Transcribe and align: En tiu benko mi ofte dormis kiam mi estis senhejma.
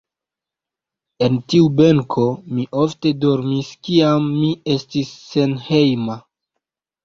En 1.25 1.35
tiu 1.53 1.67
benko 1.81 2.25
mi 2.57 2.67
ofte 2.85 3.13
dormis 3.27 3.71
kiam 3.91 4.27
mi 4.41 4.51
estis 4.79 5.15
senhejma. 5.31 6.21